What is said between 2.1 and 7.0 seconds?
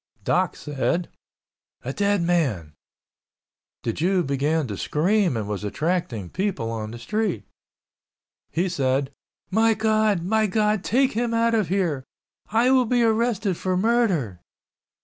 man." The Jew began to scream and was attracting people on the